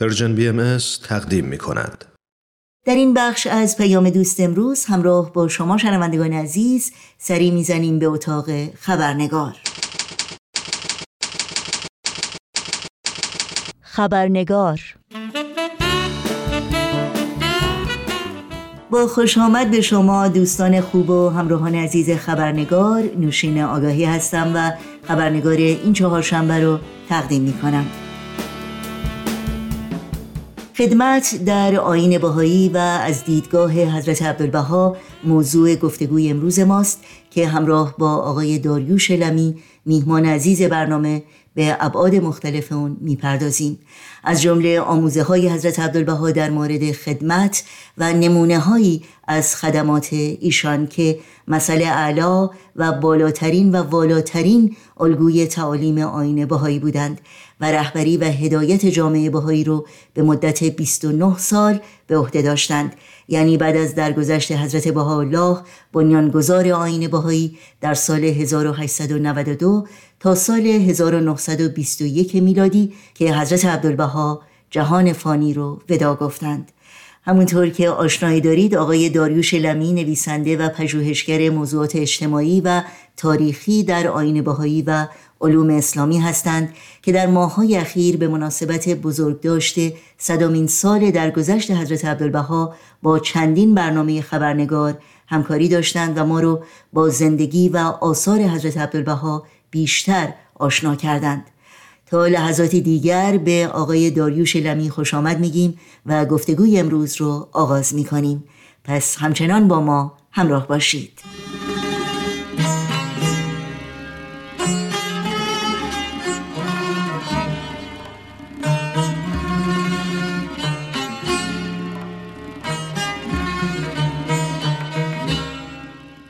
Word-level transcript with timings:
پرژن 0.00 0.34
بی 0.34 0.48
ام 0.48 0.78
تقدیم 1.08 1.44
می 1.44 1.58
کند. 1.58 2.04
در 2.86 2.94
این 2.94 3.14
بخش 3.14 3.46
از 3.46 3.76
پیام 3.76 4.10
دوست 4.10 4.40
امروز 4.40 4.84
همراه 4.84 5.32
با 5.32 5.48
شما 5.48 5.78
شنوندگان 5.78 6.32
عزیز 6.32 6.92
سری 7.18 7.50
می‌زنیم 7.50 7.98
به 7.98 8.06
اتاق 8.06 8.44
خبرنگار. 8.74 9.56
خبرنگار. 13.80 14.80
با 18.90 19.06
خوش 19.06 19.38
آمد 19.38 19.70
به 19.70 19.80
شما 19.80 20.28
دوستان 20.28 20.80
خوب 20.80 21.10
و 21.10 21.28
همراهان 21.28 21.74
عزیز 21.74 22.10
خبرنگار 22.10 23.02
نوشین 23.16 23.62
آگاهی 23.62 24.04
هستم 24.04 24.52
و 24.54 24.72
خبرنگار 25.08 25.56
این 25.56 25.92
چهارشنبه 25.92 26.60
رو 26.60 26.78
تقدیم 27.08 27.42
می 27.42 27.52
کنم 27.52 28.07
خدمت 30.78 31.44
در 31.46 31.76
آین 31.76 32.18
بهایی 32.18 32.68
و 32.68 32.76
از 32.76 33.24
دیدگاه 33.24 33.72
حضرت 33.72 34.22
عبدالبها 34.22 34.96
موضوع 35.24 35.74
گفتگوی 35.74 36.30
امروز 36.30 36.60
ماست 36.60 37.04
که 37.30 37.48
همراه 37.48 37.94
با 37.98 38.16
آقای 38.16 38.58
داریوش 38.58 39.10
لمی 39.10 39.56
میهمان 39.84 40.26
عزیز 40.26 40.62
برنامه 40.62 41.22
به 41.58 41.76
ابعاد 41.80 42.14
مختلف 42.14 42.72
اون 42.72 42.96
می‌پردازیم. 43.00 43.78
از 44.24 44.42
جمله 44.42 44.80
آموزه 44.80 45.22
های 45.22 45.48
حضرت 45.48 45.80
عبدالبها 45.80 46.30
در 46.30 46.50
مورد 46.50 46.92
خدمت 46.92 47.64
و 47.98 48.12
نمونه 48.12 48.58
هایی 48.58 49.04
از 49.28 49.56
خدمات 49.56 50.08
ایشان 50.12 50.86
که 50.86 51.18
مسئله 51.48 51.86
اعلا 51.86 52.50
و 52.76 52.92
بالاترین 52.92 53.72
و 53.72 53.76
والاترین 53.76 54.76
الگوی 55.00 55.46
تعالیم 55.46 55.98
آین 55.98 56.46
بهایی 56.46 56.78
بودند 56.78 57.20
و 57.60 57.72
رهبری 57.72 58.16
و 58.16 58.24
هدایت 58.24 58.86
جامعه 58.86 59.30
بهایی 59.30 59.64
رو 59.64 59.86
به 60.14 60.22
مدت 60.22 60.64
29 60.64 61.38
سال 61.38 61.80
به 62.06 62.18
عهده 62.18 62.42
داشتند. 62.42 62.96
یعنی 63.28 63.56
بعد 63.56 63.76
از 63.76 63.94
درگذشت 63.94 64.52
حضرت 64.52 64.88
بهاءالله 64.88 65.58
بنیانگذار 65.92 66.68
آین 66.68 67.08
بهایی 67.08 67.58
در 67.80 67.94
سال 67.94 68.24
1892 68.24 69.86
تا 70.20 70.34
سال 70.34 70.66
1921 70.66 72.34
میلادی 72.34 72.92
که 73.14 73.34
حضرت 73.34 73.64
عبدالبها 73.64 74.42
جهان 74.70 75.12
فانی 75.12 75.54
رو 75.54 75.80
ودا 75.90 76.14
گفتند. 76.14 76.72
همونطور 77.22 77.68
که 77.68 77.90
آشنایی 77.90 78.40
دارید 78.40 78.74
آقای 78.74 79.08
داریوش 79.08 79.54
لمی 79.54 79.92
نویسنده 79.92 80.56
و 80.56 80.68
پژوهشگر 80.68 81.50
موضوعات 81.50 81.96
اجتماعی 81.96 82.60
و 82.60 82.82
تاریخی 83.16 83.82
در 83.82 84.08
آین 84.08 84.42
بهایی 84.42 84.82
و 84.82 85.06
علوم 85.40 85.70
اسلامی 85.70 86.18
هستند 86.18 86.74
که 87.02 87.12
در 87.12 87.26
ماههای 87.26 87.76
اخیر 87.76 88.16
به 88.16 88.28
مناسبت 88.28 88.88
بزرگ 88.88 89.40
داشته 89.40 89.92
صدامین 90.18 90.66
سال 90.66 91.10
درگذشت 91.10 91.70
حضرت 91.70 92.04
عبدالبها 92.04 92.74
با 93.02 93.18
چندین 93.18 93.74
برنامه 93.74 94.20
خبرنگار 94.22 94.98
همکاری 95.26 95.68
داشتند 95.68 96.18
و 96.18 96.24
ما 96.24 96.40
رو 96.40 96.64
با 96.92 97.08
زندگی 97.08 97.68
و 97.68 97.76
آثار 97.76 98.40
حضرت 98.40 98.78
عبدالبها 98.78 99.44
بیشتر 99.70 100.34
آشنا 100.54 100.96
کردند. 100.96 101.44
تا 102.06 102.26
لحظاتی 102.26 102.80
دیگر 102.80 103.36
به 103.36 103.70
آقای 103.72 104.10
داریوش 104.10 104.56
لمی 104.56 104.90
خوش 104.90 105.14
آمد 105.14 105.40
میگیم 105.40 105.78
و 106.06 106.24
گفتگوی 106.24 106.78
امروز 106.78 107.16
رو 107.16 107.48
آغاز 107.52 107.94
می‌کنیم. 107.94 108.44
پس 108.84 109.16
همچنان 109.16 109.68
با 109.68 109.80
ما 109.80 110.12
همراه 110.30 110.68
باشید. 110.68 111.20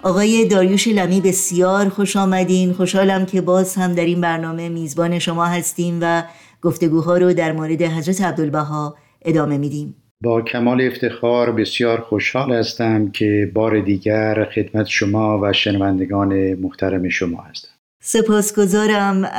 آقای 0.08 0.44
داریوش 0.44 0.88
لمی 0.88 1.20
بسیار 1.20 1.88
خوش 1.88 2.16
آمدین. 2.16 2.72
خوشحالم 2.72 3.26
که 3.26 3.40
باز 3.40 3.74
هم 3.74 3.94
در 3.94 4.04
این 4.04 4.20
برنامه 4.20 4.68
میزبان 4.68 5.18
شما 5.18 5.46
هستیم 5.46 5.98
و 6.02 6.22
گفتگوها 6.62 7.16
رو 7.16 7.32
در 7.32 7.52
مورد 7.52 7.82
حضرت 7.82 8.20
عبدالبها 8.20 8.96
ادامه 9.22 9.58
میدیم. 9.58 9.94
با 10.22 10.42
کمال 10.42 10.80
افتخار 10.80 11.52
بسیار 11.52 12.00
خوشحال 12.00 12.52
هستم 12.52 13.10
که 13.10 13.50
بار 13.54 13.80
دیگر 13.80 14.48
خدمت 14.54 14.86
شما 14.86 15.40
و 15.42 15.52
شنوندگان 15.52 16.54
محترم 16.54 17.08
شما 17.08 17.42
هستم. 17.42 17.68
سپاسگزارم. 18.02 19.30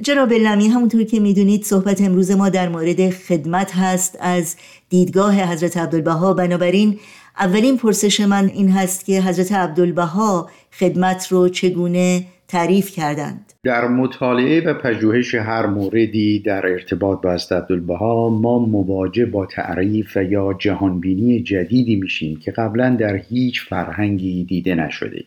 جناب 0.00 0.32
لمی 0.32 0.68
همونطور 0.68 1.04
که 1.04 1.20
می‌دونید 1.20 1.64
صحبت 1.64 2.00
امروز 2.00 2.30
ما 2.30 2.48
در 2.48 2.68
مورد 2.68 3.10
خدمت 3.10 3.72
هست 3.74 4.18
از 4.20 4.56
دیدگاه 4.88 5.52
حضرت 5.52 5.76
عبدالبها. 5.76 6.34
بنابراین 6.34 6.98
اولین 7.42 7.76
پرسش 7.76 8.20
من 8.20 8.50
این 8.54 8.68
هست 8.68 9.06
که 9.06 9.20
حضرت 9.22 9.52
عبدالبها 9.52 10.50
خدمت 10.72 11.28
رو 11.32 11.48
چگونه 11.48 12.24
تعریف 12.48 12.90
کردند. 12.90 13.52
در 13.64 13.88
مطالعه 13.88 14.60
و 14.60 14.74
پژوهش 14.74 15.34
هر 15.34 15.66
موردی 15.66 16.38
در 16.38 16.66
ارتباط 16.66 17.20
با 17.22 17.32
حضرت 17.32 17.52
عبدالبها 17.52 18.28
ما 18.28 18.58
مواجه 18.58 19.26
با 19.26 19.46
تعریف 19.46 20.16
یا 20.16 20.56
جهانبینی 20.58 21.42
جدیدی 21.42 21.96
میشیم 21.96 22.36
که 22.36 22.50
قبلا 22.50 22.96
در 23.00 23.16
هیچ 23.16 23.62
فرهنگی 23.68 24.44
دیده 24.44 24.74
نشده. 24.74 25.24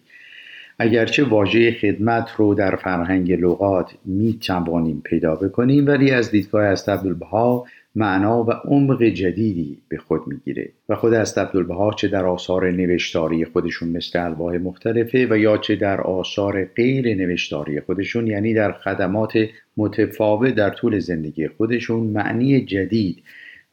اگرچه 0.79 1.23
واژه 1.23 1.71
خدمت 1.71 2.29
رو 2.37 2.53
در 2.53 2.75
فرهنگ 2.75 3.31
لغات 3.31 3.91
می 4.05 4.37
توانیم 4.41 5.01
پیدا 5.05 5.35
بکنیم 5.35 5.87
ولی 5.87 6.11
از 6.11 6.31
دیدگاه 6.31 6.71
حضرت 6.71 6.89
عبدالبها 6.89 7.65
معنا 7.95 8.43
و 8.43 8.51
عمق 8.51 9.03
جدیدی 9.03 9.77
به 9.89 9.97
خود 9.97 10.21
می‌گیره. 10.27 10.71
و 10.89 10.95
خود 10.95 11.13
از 11.13 11.37
عبدالبها 11.37 11.93
چه 11.93 12.07
در 12.07 12.25
آثار 12.25 12.71
نوشتاری 12.71 13.45
خودشون 13.45 13.89
مثل 13.89 14.19
الواح 14.19 14.57
مختلفه 14.57 15.27
و 15.29 15.37
یا 15.37 15.57
چه 15.57 15.75
در 15.75 16.01
آثار 16.01 16.65
غیر 16.65 17.15
نوشتاری 17.15 17.81
خودشون 17.81 18.27
یعنی 18.27 18.53
در 18.53 18.71
خدمات 18.71 19.37
متفاوت 19.77 20.55
در 20.55 20.69
طول 20.69 20.99
زندگی 20.99 21.47
خودشون 21.47 21.99
معنی 22.03 22.65
جدید 22.65 23.23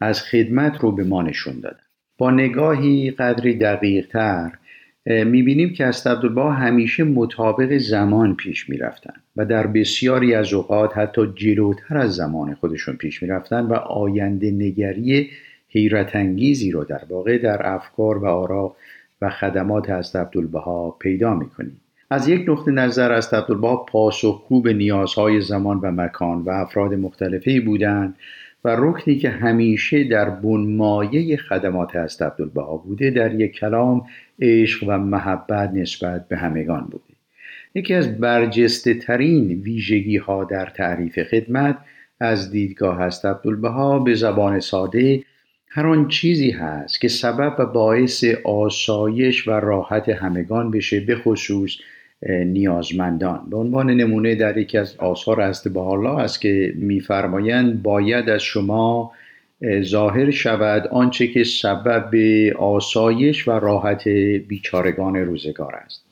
از 0.01 0.23
خدمت 0.23 0.81
رو 0.81 0.93
به 0.93 1.05
ما 1.05 1.23
نشون 1.23 1.61
دادن. 1.61 1.77
با 2.19 2.31
نگاهی 2.31 3.11
قدری 3.11 3.59
دقیق 3.59 4.07
تر 4.07 4.53
می‌بینیم 5.07 5.73
که 5.73 5.87
از 5.87 6.07
عبدالبها 6.07 6.53
همیشه 6.53 7.05
مطابق 7.05 7.79
زمان 7.79 8.37
پیش 8.37 8.69
می‌رفتن 8.69 9.15
و 9.37 9.45
در 9.45 9.67
بسیاری 9.67 10.35
از 10.35 10.53
اوقات 10.53 10.99
حتی 10.99 11.33
جلوتر 11.37 11.99
از 11.99 12.15
زمان 12.15 12.55
خودشون 12.55 12.97
پیش 12.97 13.23
می‌رفتن 13.23 13.61
و 13.61 13.73
آینده 13.75 14.51
نگری 14.51 15.31
حیرت 15.69 16.17
انگیزی 16.17 16.71
رو 16.71 16.85
در 16.85 17.01
واقع 17.09 17.39
در 17.39 17.67
افکار 17.67 18.19
و 18.19 18.27
آرا 18.27 18.77
و 19.23 19.31
خدمات 19.31 19.91
از 19.91 20.17
عبدالبها 20.17 20.91
پیدا 20.91 21.35
می‌کنیم. 21.35 21.81
از 22.11 22.29
یک 22.29 22.49
نقطه 22.49 22.71
نظر 22.71 23.13
از 23.13 23.35
عبدالبها 23.35 23.77
پاسخگو 23.77 24.63
به 24.63 24.73
نیازهای 24.73 25.41
زمان 25.41 25.79
و 25.79 25.91
مکان 25.91 26.43
و 26.43 26.51
افراد 26.51 26.95
مختلفی 26.95 27.61
بودند. 27.61 28.15
و 28.65 28.77
رکنی 28.79 29.17
که 29.19 29.31
همیشه 29.31 30.05
در 30.05 30.31
بنمایه 30.31 31.37
خدمات 31.37 31.97
هست 31.97 32.23
عبدالبها 32.23 32.77
بوده 32.77 33.11
در 33.11 33.41
یک 33.41 33.53
کلام 33.53 34.07
عشق 34.41 34.85
و 34.89 34.99
محبت 34.99 35.71
نسبت 35.71 36.29
به 36.29 36.37
همگان 36.37 36.81
بوده. 36.81 37.15
یکی 37.75 37.95
از 37.95 38.21
برجسته 38.21 38.95
ترین 38.95 39.47
ویژگی 39.47 40.17
ها 40.17 40.45
در 40.45 40.67
تعریف 40.67 41.23
خدمت 41.23 41.79
از 42.21 42.51
دیدگاه 42.51 42.99
هست 42.99 43.27
عبدالبها 43.27 43.99
به 43.99 44.15
زبان 44.15 44.61
ساده 44.61 45.25
هر 45.69 45.87
آن 45.87 46.09
چیزی 46.09 46.51
هست 46.51 47.01
که 47.01 47.09
سبب 47.09 47.57
و 47.59 47.67
باعث 47.67 48.25
آسایش 48.45 49.49
و 49.49 49.51
راحت 49.51 50.09
همگان 50.09 50.71
بشه 50.71 51.01
به 51.01 51.17
خصوص 51.17 51.77
نیازمندان. 52.29 53.41
به 53.51 53.57
عنوان 53.57 53.91
نمونه 53.91 54.35
در 54.35 54.59
یکی 54.59 54.79
از 54.79 54.97
آثار 54.99 55.41
است 55.41 55.77
الله 55.77 56.19
است 56.19 56.41
که 56.41 56.73
میفرمایند 56.77 57.83
باید 57.83 58.31
از 58.31 58.43
شما 58.43 59.13
ظاهر 59.83 60.31
شود 60.31 60.87
آنچه 60.87 61.27
که 61.27 61.45
سبب 61.45 62.15
آسایش 62.59 63.49
و 63.49 63.51
راحت 63.51 64.09
بیچارگان 64.49 65.17
روزگار 65.17 65.75
است. 65.75 66.05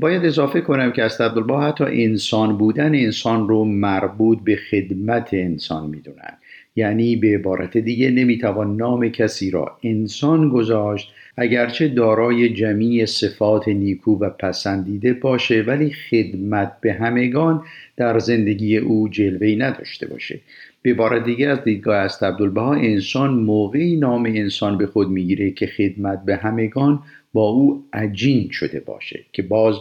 باید 0.00 0.24
اضافه 0.24 0.60
کنم 0.60 0.92
که 0.92 1.02
از 1.02 1.20
عبدالبا 1.20 1.60
حتی 1.60 1.84
انسان 1.84 2.58
بودن 2.58 2.94
انسان 2.94 3.48
رو 3.48 3.64
مربوط 3.64 4.38
به 4.44 4.56
خدمت 4.56 5.28
انسان 5.32 5.90
می‌دونن. 5.90 6.38
یعنی 6.76 7.16
به 7.16 7.34
عبارت 7.34 7.76
دیگه 7.78 8.10
نمی‌توان 8.10 8.76
نام 8.76 9.08
کسی 9.08 9.50
را 9.50 9.78
انسان 9.84 10.48
گذاشت 10.48 11.12
اگرچه 11.40 11.88
دارای 11.88 12.48
جمعی 12.48 13.06
صفات 13.06 13.68
نیکو 13.68 14.18
و 14.18 14.30
پسندیده 14.30 15.12
باشه 15.12 15.62
ولی 15.62 15.90
خدمت 15.90 16.72
به 16.80 16.92
همگان 16.92 17.62
در 17.96 18.18
زندگی 18.18 18.76
او 18.78 19.08
جلوهی 19.08 19.56
نداشته 19.56 20.06
باشه. 20.06 20.40
به 20.82 20.90
عبارت 20.90 21.24
دیگه 21.24 21.48
از 21.48 21.64
دیدگاه 21.64 21.96
است 21.96 22.22
عبدالبها 22.22 22.74
انسان 22.74 23.30
موقعی 23.30 23.96
نام 23.96 24.26
انسان 24.26 24.78
به 24.78 24.86
خود 24.86 25.08
می‌گیره 25.08 25.50
که 25.50 25.66
خدمت 25.66 26.24
به 26.24 26.36
همگان 26.36 27.02
با 27.32 27.48
او 27.48 27.84
عجین 27.92 28.48
شده 28.50 28.80
باشه 28.80 29.20
که 29.32 29.42
باز 29.42 29.74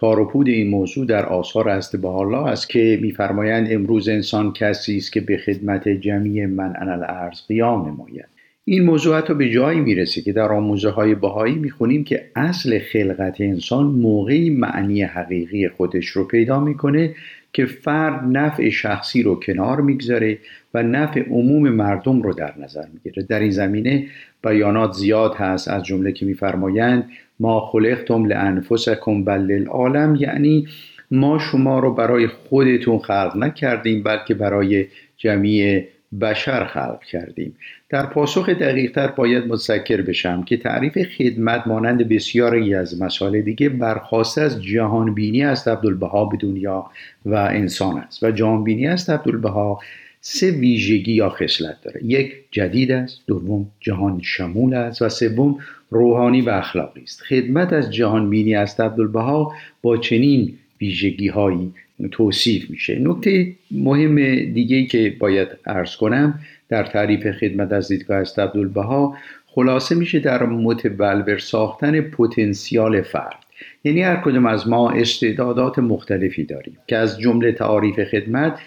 تاروپود 0.00 0.48
این 0.48 0.70
موضوع 0.70 1.06
در 1.06 1.26
آثار 1.26 1.68
است 1.68 2.04
الله 2.04 2.46
است 2.46 2.68
که 2.68 2.98
میفرمایند 3.02 3.72
امروز 3.72 4.08
انسان 4.08 4.52
کسی 4.52 4.96
است 4.96 5.12
که 5.12 5.20
به 5.20 5.36
خدمت 5.36 5.88
جمعی 5.88 6.46
من 6.46 6.72
الارض 6.76 7.46
قیام 7.48 7.88
نماید. 7.88 8.41
این 8.64 8.84
موضوع 8.84 9.18
حتی 9.18 9.34
به 9.34 9.50
جایی 9.50 9.80
می‌رسه 9.80 10.22
که 10.22 10.32
در 10.32 10.52
آموزه 10.52 10.90
های 10.90 11.14
بهایی 11.14 11.54
می‌خونیم 11.54 12.04
که 12.04 12.30
اصل 12.36 12.78
خلقت 12.78 13.40
انسان 13.40 13.86
موقعی 13.86 14.50
معنی 14.50 15.02
حقیقی 15.02 15.68
خودش 15.68 16.06
رو 16.06 16.24
پیدا 16.24 16.60
می‌کنه 16.60 17.14
که 17.52 17.66
فرد 17.66 18.24
نفع 18.24 18.68
شخصی 18.68 19.22
رو 19.22 19.40
کنار 19.40 19.80
می‌گذاره 19.80 20.38
و 20.74 20.82
نفع 20.82 21.20
عموم 21.20 21.68
مردم 21.68 22.22
رو 22.22 22.32
در 22.34 22.54
نظر 22.58 22.84
می‌گیره. 22.94 23.22
در 23.22 23.40
این 23.40 23.50
زمینه 23.50 24.06
بیانات 24.44 24.92
زیاد 24.92 25.34
هست 25.34 25.68
از 25.68 25.84
جمله 25.84 26.12
که 26.12 26.26
میفرمایند 26.26 27.10
ما 27.40 27.60
خلقتم 27.60 28.24
لانفسکم 28.24 29.24
بل 29.24 29.38
للعالم 29.38 30.16
یعنی 30.20 30.66
ما 31.10 31.38
شما 31.38 31.78
رو 31.78 31.94
برای 31.94 32.26
خودتون 32.26 32.98
خلق 32.98 33.36
نکردیم 33.36 34.02
بلکه 34.02 34.34
برای 34.34 34.86
جمعی 35.16 35.84
بشر 36.20 36.64
خلق 36.64 37.00
کردیم. 37.04 37.56
در 37.88 38.06
پاسخ 38.06 38.48
دقیقتر 38.48 39.06
باید 39.06 39.46
متذکر 39.46 40.02
بشم 40.02 40.42
که 40.42 40.56
تعریف 40.56 40.98
خدمت 41.18 41.66
مانند 41.66 42.08
بسیاری 42.08 42.74
از 42.74 43.02
مسائل 43.02 43.40
دیگه 43.40 43.68
برخواسته 43.68 44.40
از 44.40 44.62
جهانبینی 44.62 45.44
است 45.44 45.68
عبدالبها 45.68 46.24
به 46.24 46.36
دنیا 46.36 46.90
و 47.26 47.34
انسان 47.34 47.98
است. 47.98 48.22
و 48.22 48.30
جهانبینی 48.30 48.86
است 48.86 49.10
عبدالبها 49.10 49.80
سه 50.20 50.50
ویژگی 50.50 51.12
یا 51.12 51.28
خصلت 51.28 51.76
داره. 51.82 52.04
یک 52.04 52.34
جدید 52.50 52.92
است 52.92 53.20
دوم 53.26 53.66
جهان 53.80 54.20
شمول 54.22 54.74
است 54.74 55.02
و 55.02 55.08
سوم 55.08 55.58
روحانی 55.90 56.40
و 56.40 56.50
اخلاقی 56.50 57.02
است. 57.02 57.22
خدمت 57.22 57.72
از 57.72 57.90
جهانبینی 57.90 58.54
است 58.54 58.80
عبدالبها 58.80 59.52
با 59.82 59.96
چنین 59.96 60.54
ویژگی 60.80 61.28
هایی 61.28 61.72
توصیف 62.08 62.70
میشه. 62.70 62.98
نکته 62.98 63.52
مهم 63.70 64.14
دیگه 64.34 64.86
که 64.86 65.16
باید 65.18 65.48
ارز 65.66 65.96
کنم 65.96 66.40
در 66.68 66.84
تعریف 66.84 67.30
خدمت 67.30 67.72
از 67.72 67.88
دیدگاه 67.88 68.16
است 68.16 68.38
عبدالبها 68.38 69.16
خلاصه 69.46 69.94
میشه 69.94 70.18
در 70.18 70.46
متبلور 70.46 71.38
ساختن 71.38 72.00
پتانسیال 72.00 73.02
فرد. 73.02 73.36
یعنی 73.84 74.02
هر 74.02 74.16
کدوم 74.16 74.46
از 74.46 74.68
ما 74.68 74.90
استعدادات 74.90 75.78
مختلفی 75.78 76.44
داریم 76.44 76.76
که 76.86 76.96
از 76.96 77.20
جمله 77.20 77.52
تعاریف 77.52 78.04
خدمت 78.04 78.58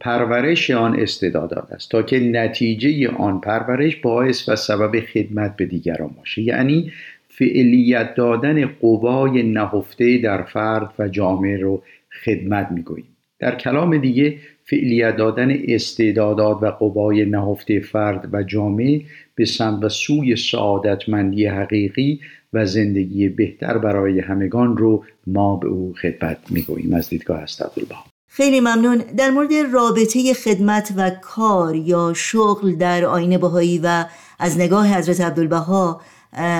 پرورش 0.00 0.70
آن 0.70 1.00
استعدادات 1.00 1.72
است 1.72 1.90
تا 1.90 2.02
که 2.02 2.20
نتیجه 2.20 3.08
آن 3.08 3.40
پرورش 3.40 3.96
باعث 3.96 4.48
و 4.48 4.56
سبب 4.56 5.00
خدمت 5.00 5.56
به 5.56 5.64
دیگران 5.64 6.10
باشه. 6.18 6.42
یعنی 6.42 6.92
فعلیت 7.28 8.14
دادن 8.14 8.66
قوای 8.66 9.42
نهفته 9.42 10.18
در 10.18 10.42
فرد 10.42 10.94
و 10.98 11.08
جامعه 11.08 11.56
رو 11.56 11.82
خدمت 12.24 12.68
می‌گوییم 12.70 13.16
در 13.40 13.56
کلام 13.56 13.98
دیگه 13.98 14.38
فعلیت 14.64 15.16
دادن 15.16 15.48
استعدادات 15.68 16.62
و 16.62 16.70
قوای 16.70 17.24
نهفته 17.24 17.80
فرد 17.80 18.28
و 18.32 18.42
جامعه 18.42 19.02
به 19.34 19.44
سمت 19.44 19.84
و 19.84 19.88
سوی 19.88 20.36
سعادتمندی 20.36 21.46
حقیقی 21.46 22.20
و 22.52 22.66
زندگی 22.66 23.28
بهتر 23.28 23.78
برای 23.78 24.20
همگان 24.20 24.76
رو 24.76 25.04
ما 25.26 25.56
به 25.56 25.68
او 25.68 25.94
خدمت 26.02 26.38
می‌گوییم 26.50 26.94
از 26.94 27.08
دیدگاه 27.08 27.38
استعدالله 27.38 27.98
خیلی 28.30 28.60
ممنون. 28.60 29.02
در 29.16 29.30
مورد 29.30 29.52
رابطه 29.72 30.34
خدمت 30.34 30.92
و 30.96 31.10
کار 31.22 31.76
یا 31.76 32.12
شغل 32.16 32.74
در 32.74 33.04
آین 33.04 33.38
بهایی 33.38 33.80
و 33.84 34.04
از 34.38 34.60
نگاه 34.60 34.98
حضرت 34.98 35.20
عبدالبها 35.20 36.00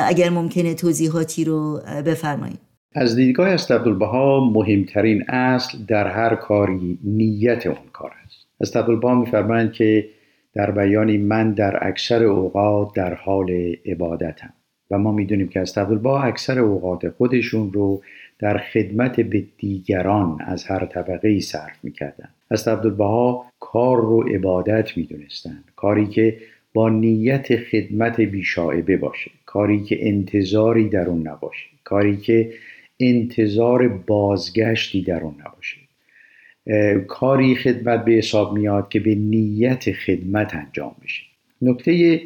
اگر 0.07 0.31
ممکنه 0.31 0.75
توضیحاتی 0.75 1.45
رو 1.45 1.81
بفرمایید. 2.07 2.68
از 2.95 3.17
دیدگاه 3.17 3.49
است 3.49 3.71
عبدالبها 3.71 4.51
مهمترین 4.51 5.25
اصل 5.29 5.79
در 5.89 6.07
هر 6.07 6.35
کاری 6.35 6.99
نیت 7.05 7.67
اون 7.67 7.77
کار 7.93 8.13
است. 8.25 8.47
از 8.61 8.77
عبدالبها 8.77 9.15
میفرمایند 9.15 9.73
که 9.73 10.09
در 10.55 10.71
بیانی 10.71 11.19
من 11.19 11.53
در 11.53 11.89
اکثر 11.89 12.25
اوقات 12.25 12.95
در 12.95 13.15
حال 13.15 13.51
عبادتم 13.87 14.53
و 14.91 14.99
ما 14.99 15.13
می‌دونیم 15.13 15.49
که 15.49 15.61
از 15.61 15.79
عبدالبها 15.79 16.23
اکثر 16.23 16.59
اوقات 16.59 17.09
خودشون 17.09 17.73
رو 17.73 18.03
در 18.39 18.59
خدمت 18.59 19.21
به 19.21 19.45
دیگران 19.59 20.39
از 20.41 20.65
هر 20.65 20.87
طبقه 20.87 21.29
ای 21.29 21.41
صرف 21.41 21.79
می‌کردن 21.83 22.29
از 22.51 22.69
کار 23.61 23.97
رو 23.97 24.23
عبادت 24.23 24.97
می‌دونستند. 24.97 25.65
کاری 25.77 26.07
که 26.07 26.37
با 26.75 26.89
نیت 26.89 27.57
خدمت 27.57 28.21
بیشاعبه 28.21 28.97
باشه. 28.97 29.31
کاری 29.47 29.83
که 29.83 30.09
انتظاری 30.09 30.89
در 30.89 31.09
اون 31.09 31.29
نباشه. 31.29 31.67
کاری 31.85 32.17
که 32.17 32.51
انتظار 33.01 33.89
بازگشتی 33.89 35.03
در 35.03 35.21
اون 35.21 35.35
نباشه 35.47 35.77
کاری 37.07 37.55
خدمت 37.55 38.05
به 38.05 38.13
حساب 38.13 38.59
میاد 38.59 38.89
که 38.89 39.01
به 39.01 39.15
نیت 39.15 39.93
خدمت 39.93 40.55
انجام 40.55 40.97
بشه. 41.05 41.23
نکته 41.63 42.21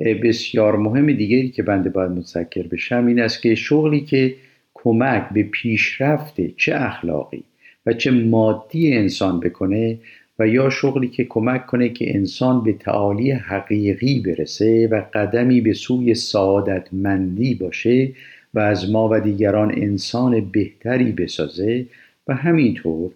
بسیار 0.00 0.76
مهم 0.76 1.12
دیگری 1.12 1.50
که 1.50 1.62
بنده 1.62 1.90
باید 1.90 2.10
متذکر 2.10 2.62
بشم 2.62 3.06
این 3.06 3.20
است 3.20 3.42
که 3.42 3.54
شغلی 3.54 4.00
که 4.00 4.34
کمک 4.74 5.28
به 5.34 5.42
پیشرفت 5.42 6.56
چه 6.56 6.74
اخلاقی 6.74 7.42
و 7.86 7.92
چه 7.92 8.10
مادی 8.10 8.92
انسان 8.92 9.40
بکنه 9.40 9.98
و 10.38 10.48
یا 10.48 10.70
شغلی 10.70 11.08
که 11.08 11.24
کمک 11.24 11.66
کنه 11.66 11.88
که 11.88 12.16
انسان 12.16 12.64
به 12.64 12.72
تعالی 12.72 13.30
حقیقی 13.30 14.20
برسه 14.20 14.88
و 14.92 15.02
قدمی 15.14 15.60
به 15.60 15.72
سوی 15.72 16.14
سعادتمندی 16.14 17.54
باشه 17.54 18.12
و 18.56 18.58
از 18.58 18.90
ما 18.90 19.08
و 19.12 19.20
دیگران 19.20 19.72
انسان 19.76 20.40
بهتری 20.40 21.12
بسازه 21.12 21.86
و 22.28 22.34
همینطور 22.34 23.12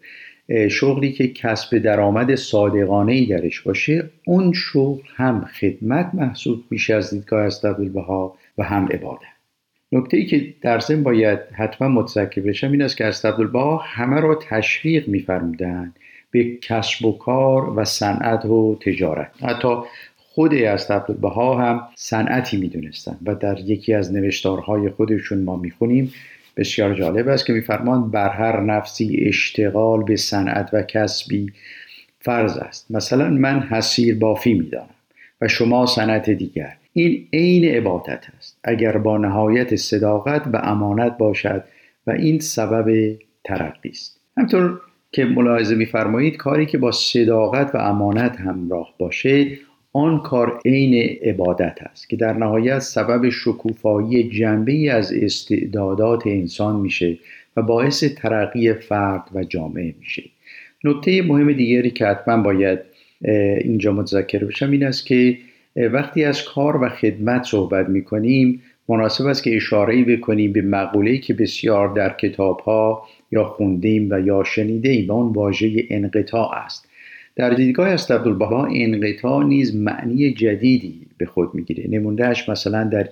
شغلی 0.70 1.12
که 1.12 1.28
کسب 1.28 1.78
درآمد 1.78 2.34
صادقانه 2.34 3.12
ای 3.12 3.26
درش 3.26 3.60
باشه 3.60 4.10
اون 4.26 4.52
شغل 4.52 5.02
هم 5.16 5.44
خدمت 5.44 6.10
محسوب 6.14 6.64
میشه 6.70 6.94
از 6.94 7.10
دیدگاه 7.10 7.44
استعدالبها 7.44 8.34
و 8.58 8.62
هم 8.62 8.88
عبادت. 8.88 9.20
نکته 9.92 10.16
ای 10.16 10.26
که 10.26 10.54
در 10.62 10.78
ضمن 10.78 11.02
باید 11.02 11.38
حتما 11.52 11.88
متذکر 11.88 12.40
بشم 12.40 12.72
این 12.72 12.82
است 12.82 12.96
که 12.96 13.04
استعدالبها 13.04 13.76
همه 13.76 14.20
را 14.20 14.34
تشویق 14.34 15.08
میفرمودند 15.08 15.96
به 16.31 16.56
کسب 16.62 17.04
و 17.04 17.19
کار 17.19 17.78
و 17.78 17.84
صنعت 17.84 18.44
و 18.44 18.78
تجارت. 18.81 19.31
حتی 19.43 19.76
خود 20.40 20.54
از 20.54 20.90
ها 21.22 21.54
هم 21.54 21.88
صنعتی 21.94 22.56
می‌دونستن 22.56 23.19
و 23.26 23.34
در 23.34 23.58
یکی 23.58 23.94
از 23.94 24.12
نوشتارهای 24.12 24.88
خودشون 24.88 25.42
ما 25.42 25.56
می‌خونیم. 25.56 26.12
بسیار 26.56 26.94
جالب 26.94 27.28
است 27.28 27.46
که 27.46 27.52
میفرمان 27.52 28.10
بر 28.10 28.28
هر 28.28 28.60
نفسی 28.60 29.25
اشتغال 29.26 30.02
به 30.02 30.16
صنعت 30.16 30.70
و 30.72 30.82
کسبی 30.82 31.52
فرض 32.20 32.56
است. 32.56 32.90
مثلا 32.90 33.31
من 33.31 33.60
حسیر 33.60 34.19
بافی 34.19 34.54
می‌دانم 34.54 34.94
و 35.40 35.48
شما 35.48 35.87
صنعت 35.87 36.31
دیگر. 36.31 36.72
این 36.93 37.26
عین 37.32 37.64
عبادت 37.64 38.24
است. 38.38 38.58
اگر 38.65 38.98
با 38.98 39.19
نهایت 39.19 39.76
صداقت 39.76 40.43
و 40.53 40.56
امانت 40.56 41.19
باشد 41.19 41.65
و 42.06 42.10
این 42.10 42.41
سبب 42.41 43.19
ترقی 43.44 43.88
است. 43.88 44.20
همطور 44.36 44.81
که 45.12 45.24
ملاحظه 45.24 45.74
میفرمایید 45.74 46.36
کاری 46.36 46.67
که 46.67 46.79
با 46.79 46.93
صداقت 46.93 47.74
و 47.74 47.79
امانت 47.79 48.41
همراه 48.41 48.94
باشه 48.98 49.46
آن 49.93 50.20
کار 50.23 50.61
عین 50.65 50.94
عبادت 51.23 51.79
است 51.81 52.09
که 52.09 52.17
در 52.17 52.32
نهایت 52.32 52.79
سبب 52.79 53.29
شکوفایی 53.29 54.29
جنبه 54.29 54.93
از 54.93 55.13
استعدادات 55.13 56.27
انسان 56.27 56.81
میشه 56.81 57.19
و 57.56 57.63
باعث 57.63 58.05
ترقی 58.05 58.73
فرد 58.73 59.23
و 59.35 59.44
جامعه 59.44 59.94
میشه. 60.01 60.23
نکته 60.85 61.23
مهم 61.23 61.53
دیگری 61.53 61.91
که 61.91 62.06
حتما 62.06 62.43
باید 62.43 62.79
اینجا 63.61 63.93
متذکر 63.93 64.44
بشم 64.44 64.70
این 64.70 64.85
است 64.85 65.06
که 65.06 65.39
وقتی 65.77 66.25
از 66.25 66.44
کار 66.44 66.82
و 66.82 66.89
خدمت 66.89 67.43
صحبت 67.43 67.89
می‌کنیم 67.89 68.63
مناسب 68.89 69.27
است 69.27 69.43
که 69.43 69.56
اشاره 69.56 70.05
بکنیم 70.05 70.53
به 70.53 70.63
مقوله‌ای 70.63 71.19
که 71.19 71.35
بسیار 71.35 71.94
در 71.94 72.17
کتاب 72.17 72.61
ها 72.61 73.06
یا 73.32 73.44
خوندیم 73.44 74.09
و 74.11 74.20
یا 74.20 74.44
شنیدیم 74.44 75.11
و 75.11 75.13
اون 75.13 75.32
واژه 75.32 75.87
انقطاع 75.91 76.55
است. 76.65 76.90
در 77.37 77.51
دیدگاه 77.51 77.89
از 77.89 78.10
عبدالبها 78.10 78.67
انقطاع 78.67 79.44
نیز 79.44 79.77
معنی 79.77 80.32
جدیدی 80.32 81.01
به 81.19 81.27
خود 81.27 81.55
می‌گیره. 81.55 81.84
نموندهش 81.91 82.49
مثلا 82.49 82.84
در 82.84 83.08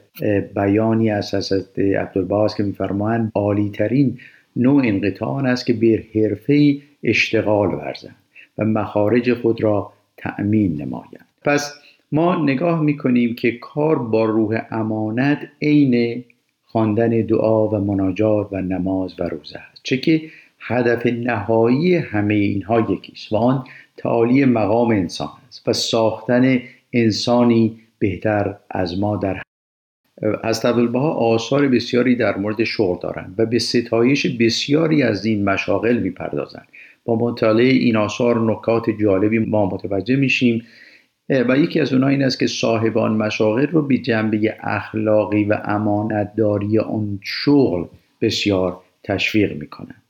بیانی 0.55 1.11
از 1.11 1.35
حضرت 1.35 1.79
عبدالبها 1.79 2.45
است 2.45 2.57
که 2.57 2.63
میفرمایند 2.63 3.33
عالیترین 3.35 4.19
نوع 4.57 4.83
انقطاع 4.87 5.45
است 5.45 5.67
که 5.67 5.73
به 5.73 6.05
حرفه 6.15 6.77
اشتغال 7.05 7.69
ورزند 7.69 8.17
و 8.59 8.65
مخارج 8.65 9.35
خود 9.35 9.63
را 9.63 9.93
تأمین 10.17 10.83
نمایند. 10.83 11.27
پس 11.45 11.75
ما 12.13 12.45
نگاه 12.45 12.83
می‌کنیم 12.83 13.35
که 13.35 13.53
کار 13.53 13.99
با 13.99 14.25
روح 14.25 14.61
امانت 14.71 15.39
عین 15.63 16.25
خواندن 16.65 17.09
دعا 17.09 17.69
و 17.69 17.79
مناجات 17.79 18.49
و 18.53 18.61
نماز 18.61 19.21
و 19.21 19.25
روزه 19.25 19.59
است. 19.73 19.81
چه 19.83 19.97
که 19.97 20.23
هدف 20.61 21.07
نهایی 21.07 21.95
همه 21.95 22.35
اینها 22.35 22.93
یکیست. 22.93 23.33
و 23.33 23.37
آن 23.37 23.65
تعالی 23.99 24.45
مقام 24.45 24.91
انسان 24.91 25.29
است. 25.49 25.69
و 25.69 25.73
ساختن 25.73 26.61
انسانی 26.93 27.77
بهتر 27.99 28.55
از 28.71 28.99
ما 28.99 29.17
در 29.17 29.43
از 30.43 30.65
عبدالبها 30.65 31.13
آثار 31.13 31.69
بسیاری 31.69 32.17
در 32.17 32.37
مورد 32.37 32.65
شغل 32.65 32.99
دارند 33.03 33.35
و 33.39 33.47
به 33.47 33.59
ستایش 33.59 34.27
بسیاری 34.27 35.03
از 35.03 35.25
این 35.25 35.45
مشاغل 35.45 35.99
می‌پردازند. 35.99 36.69
با 37.05 37.17
مطالعه 37.17 37.73
این 37.73 37.97
آثار 37.97 38.41
نکات 38.51 38.91
جالبی 39.03 39.39
ما 39.39 39.67
متوجه 39.67 40.17
میشیم. 40.17 40.65
و 41.49 41.59
یکی 41.59 41.81
از 41.81 41.93
اونها 41.93 42.09
این 42.09 42.23
است 42.23 42.39
که 42.39 42.47
صاحبان 42.47 43.13
مشاغل 43.13 43.67
رو 43.67 43.83
به 43.83 43.99
جنبه 43.99 44.57
اخلاقی 44.61 45.45
و 45.45 45.59
امانتداری 45.65 46.79
آن 46.79 47.19
شغل 47.23 47.85
بسیار 48.21 48.81
تشویق 49.05 49.57
می‌کنند. 49.57 50.03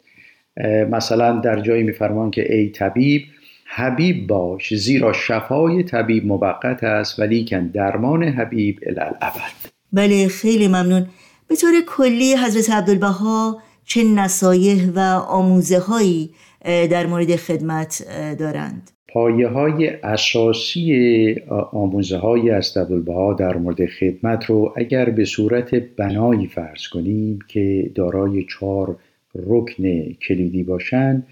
مثلا 0.90 1.40
در 1.40 1.60
جایی 1.60 1.82
میفرمان 1.82 2.30
که 2.30 2.54
ای 2.54 2.68
طبیب 2.68 3.22
حبیب 3.70 4.26
باش 4.26 4.74
زیرا 4.74 5.12
شفای 5.12 5.82
طبیب 5.82 6.26
موقت 6.26 6.84
است 6.84 7.18
ولیکن 7.18 7.66
درمان 7.66 8.22
حبیب 8.22 8.80
الالعبد 8.86 9.68
بله 9.92 10.28
خیلی 10.28 10.68
ممنون. 10.68 11.06
به 11.48 11.56
طور 11.56 11.72
کلی 11.86 12.36
حضرت 12.36 12.70
عبدالبها 12.70 13.58
چه 13.84 14.04
نصایح 14.04 14.90
و 14.94 14.98
آموزه 15.28 15.78
هایی 15.78 16.30
در 16.64 17.06
مورد 17.06 17.36
خدمت 17.36 18.04
دارند؟ 18.38 18.90
پایه 19.08 19.48
های 19.48 19.88
اساسی 19.88 21.36
آموزه 21.72 22.18
های 22.18 22.50
از 22.50 22.76
عبدالبها 22.76 23.34
در 23.34 23.56
مورد 23.56 23.86
خدمت 23.86 24.44
رو 24.44 24.74
اگر 24.76 25.10
به 25.10 25.24
صورت 25.24 25.74
بنایی 25.74 26.46
فرض 26.46 26.88
کنیم 26.88 27.38
که 27.48 27.90
دارای 27.94 28.44
چهار 28.44 28.96
رکن 29.34 30.12
کلیدی 30.12 30.62
باشند 30.62 31.26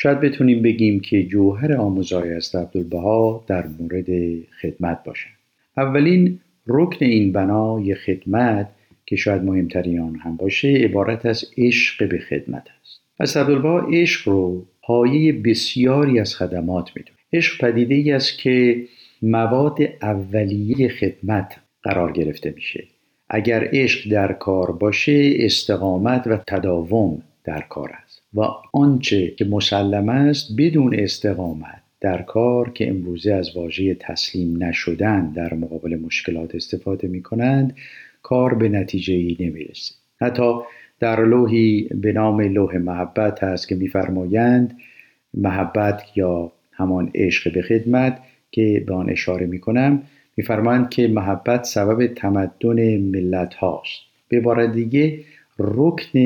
شاید 0.00 0.20
بتونیم 0.20 0.62
بگیم 0.62 1.00
که 1.00 1.24
جوهر 1.24 1.76
آموزهای 1.76 2.34
از 2.34 2.54
عبدالبها 2.54 3.44
در 3.46 3.66
مورد 3.66 4.06
خدمت 4.62 5.04
باشند 5.04 5.32
اولین 5.76 6.40
رکن 6.66 7.04
این 7.04 7.32
بنای 7.32 7.94
خدمت 7.94 8.68
که 9.06 9.16
شاید 9.16 9.42
مهمترین 9.42 10.00
آن 10.00 10.16
هم 10.16 10.36
باشه 10.36 10.68
عبارت 10.68 11.26
از 11.26 11.44
عشق 11.58 12.08
به 12.08 12.18
خدمت 12.18 12.66
است. 12.80 13.00
از 13.20 13.36
عبدالبها 13.36 13.80
عشق 13.80 14.28
رو 14.28 14.66
پایه 14.82 15.32
بسیاری 15.32 16.20
از 16.20 16.34
خدمات 16.34 16.90
می‌دونه. 16.96 17.18
عشق 17.32 17.60
پدیده 17.60 17.94
ای 17.94 18.12
است 18.12 18.38
که 18.38 18.84
مواد 19.22 19.78
اولیه 20.02 20.88
خدمت 20.88 21.56
قرار 21.82 22.12
گرفته 22.12 22.52
میشه. 22.56 22.84
اگر 23.28 23.68
عشق 23.72 24.10
در 24.10 24.32
کار 24.32 24.72
باشه 24.72 25.32
استقامت 25.38 26.26
و 26.26 26.36
تداوم 26.36 27.22
در 27.44 27.60
کار 27.60 27.90
است. 28.04 28.07
و 28.34 28.40
آنچه 28.72 29.30
که 29.30 29.44
مسلم 29.44 30.08
است 30.08 30.56
بدون 30.58 30.94
استقامت 30.94 31.82
در 32.00 32.22
کار 32.22 32.70
که 32.70 32.90
امروزه 32.90 33.32
از 33.32 33.56
واژه 33.56 33.94
تسلیم 33.94 34.62
نشدن 34.62 35.30
در 35.30 35.54
مقابل 35.54 35.96
مشکلات 35.96 36.54
استفاده 36.54 37.08
می 37.08 37.22
کنند 37.22 37.76
کار 38.22 38.54
به 38.54 38.68
نتیجه 38.68 39.14
ای 39.14 39.36
نمی 39.40 39.64
رسه. 39.64 39.94
حتی 40.20 40.52
در 41.00 41.24
لوحی 41.24 41.88
به 41.94 42.12
نام 42.12 42.40
لوح 42.40 42.76
محبت 42.76 43.42
هست 43.42 43.68
که 43.68 43.74
میفرمایند 43.74 44.78
محبت 45.34 46.02
یا 46.14 46.52
همان 46.72 47.10
عشق 47.14 47.52
به 47.52 47.62
خدمت 47.62 48.22
که 48.50 48.84
به 48.86 48.94
آن 48.94 49.10
اشاره 49.10 49.46
می 49.46 49.60
کنم 49.60 50.02
میفرمایند 50.36 50.90
که 50.90 51.08
محبت 51.08 51.64
سبب 51.64 52.06
تمدن 52.06 52.96
ملت 52.98 53.54
هاست 53.54 54.00
به 54.28 54.40
بار 54.40 54.66
دیگه 54.66 55.20
رکن 55.58 56.18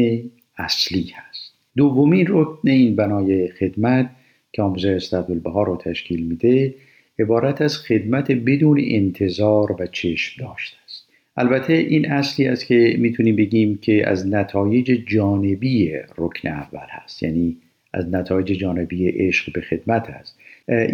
اصلی 0.58 1.12
هست 1.14 1.51
دومین 1.76 2.26
رکن 2.28 2.68
این 2.68 2.96
بنای 2.96 3.48
خدمت 3.48 4.10
که 4.52 4.62
آموزه 4.62 4.90
استعدالبها 4.90 5.62
رو 5.62 5.76
تشکیل 5.76 6.26
میده 6.26 6.74
عبارت 7.18 7.62
از 7.62 7.78
خدمت 7.78 8.32
بدون 8.32 8.80
انتظار 8.84 9.72
و 9.72 9.86
چشم 9.86 10.46
داشته 10.46 10.76
است. 10.84 11.08
البته 11.36 11.72
این 11.72 12.10
اصلی 12.10 12.46
است 12.46 12.66
که 12.66 12.96
می‌تونیم 12.98 13.36
بگیم 13.36 13.78
که 13.82 14.08
از 14.08 14.26
نتایج 14.26 15.00
جانبی 15.06 15.92
رکن 16.18 16.48
اول 16.48 16.86
هست. 16.90 17.22
یعنی 17.22 17.56
از 17.92 18.08
نتایج 18.08 18.46
جانبی 18.46 19.08
عشق 19.08 19.52
به 19.52 19.60
خدمت 19.60 20.10
هست. 20.10 20.38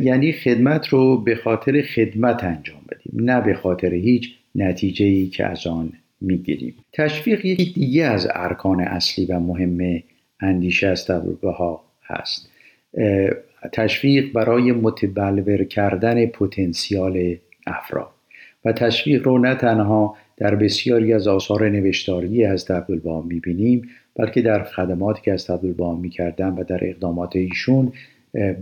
یعنی 0.02 0.32
خدمت 0.32 0.88
رو 0.88 1.16
به 1.16 1.34
خاطر 1.34 1.82
خدمت 1.82 2.44
انجام 2.44 2.80
بدیم 2.90 3.30
نه 3.30 3.40
به 3.40 3.54
خاطر 3.54 3.94
هیچ 3.94 4.34
نتیجه 4.54 5.06
ای 5.06 5.26
که 5.26 5.46
از 5.46 5.66
آن 5.66 5.92
می‌گیریم. 6.20 6.74
تشویق 6.92 7.44
یکی 7.44 7.72
دیگه 7.72 8.04
از 8.04 8.28
ارکان 8.34 8.80
اصلی 8.80 9.26
و 9.26 9.40
مهم 9.40 10.02
اندیشه 10.40 10.86
است 10.86 11.10
ها 11.42 11.80
هست. 12.04 12.50
تشویق 13.72 14.32
برای 14.32 14.72
متبلور 14.72 15.64
کردن 15.64 16.26
پتانسیال 16.26 17.36
افراد. 17.66 18.10
و 18.64 18.72
تشویق 18.72 19.24
رو 19.24 19.38
نه 19.38 19.54
تنها 19.54 20.16
در 20.36 20.54
بسیاری 20.54 21.12
از 21.12 21.28
آثار 21.28 21.68
نوشتاری 21.68 22.44
از 22.44 22.70
عبدالبها 22.70 23.22
می‌بینیم 23.22 23.88
بلکه 24.16 24.42
در 24.42 24.64
خدماتی 24.64 25.22
که 25.22 25.32
از 25.32 25.50
عبدالبها 25.50 25.96
می‌کردن 25.96 26.48
و 26.48 26.64
در 26.64 26.80
اقدامات 26.82 27.36
ایشون 27.36 27.92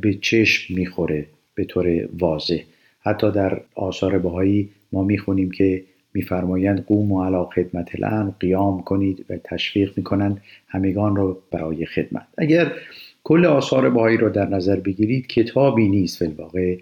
به 0.01 0.15
چشم 0.21 0.75
می‌خوره 0.75 1.27
به 1.55 1.65
طور 1.65 2.09
واضح. 2.19 2.59
حتی 3.01 3.33
در 3.33 3.61
آثار 3.75 4.19
بهایی 4.19 4.71
ما 4.93 5.05
می‌خونیم 5.05 5.51
که 5.51 5.83
میفرمایند 6.17 6.87
قوم 6.87 7.13
و 7.13 7.25
علا 7.25 7.45
خدمت 7.45 7.89
الان 7.95 8.35
قیام 8.41 8.83
کنید 8.83 9.27
و 9.31 9.37
تشویق 9.45 9.93
می‌کنند 9.97 10.41
همگان 10.69 11.17
رو 11.17 11.39
برای 11.51 11.87
خدمت. 11.87 12.27
اگر 12.39 12.73
کل 13.25 13.47
آثار 13.47 13.91
بهایی 13.91 14.17
رو 14.17 14.29
در 14.29 14.49
نظر 14.49 14.77
بگیرید 14.77 15.27
کتابی 15.27 15.89
نیست 15.89 16.19
فیلواقع 16.19 16.77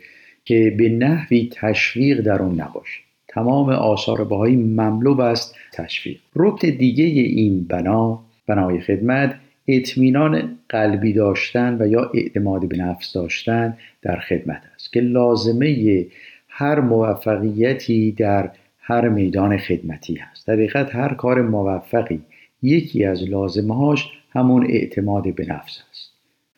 که 0.45 0.75
به 0.79 0.89
نحوی 0.89 1.51
تشویق 1.53 2.21
در 2.21 2.43
اون 2.43 2.61
نباشه. 2.61 3.01
تمام 3.29 3.69
آثار 3.69 4.25
بهایی 4.25 4.57
مملو 4.57 5.21
است 5.21 5.55
تشویق. 5.73 6.19
رکن 6.37 6.71
دیگه 6.71 7.05
این 7.05 7.65
بنا 7.65 8.21
بنای 8.47 8.81
خدمت 8.81 9.35
اطمینان 9.69 10.59
قلبی 10.69 11.13
داشتن 11.13 11.77
و 11.81 11.87
یا 11.87 12.11
اعتماد 12.15 12.69
به 12.69 12.77
نفس 12.77 13.13
داشتن 13.13 13.77
در 14.03 14.17
خدمت 14.17 14.63
است 14.75 14.93
که 14.93 15.01
لازمه 15.01 16.07
هر 16.49 16.81
موفقیتی 16.81 18.13
در 18.13 18.51
هر 18.87 19.09
میدان 19.09 19.57
خدمتی 19.57 20.15
هست. 20.15 20.47
در 20.47 20.61
هر 20.93 21.15
کار 21.15 21.43
موفقی 21.43 22.21
یکی 22.63 23.05
از 23.05 23.29
لازمهاش 23.29 24.09
همون 24.31 24.67
اعتماد 24.67 25.35
به 25.35 25.47
نفس 25.49 25.79
است. 25.91 26.11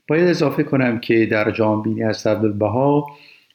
باید 0.09 0.29
اضافه 0.29 0.63
کنم 0.63 0.99
که 0.99 1.27
در 1.27 1.51
جانبینی 1.51 2.03
از 2.03 2.27
عبدالبها 2.27 3.07